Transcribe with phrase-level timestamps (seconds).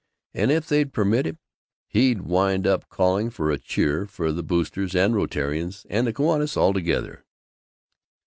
[0.33, 1.37] And if they'd permit him,
[1.85, 6.11] he'd wind up by calling for a cheer for the Boosters and Rotarians and the
[6.13, 7.23] Kiwanis all together!"